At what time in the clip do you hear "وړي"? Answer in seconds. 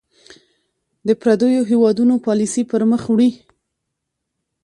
3.09-3.29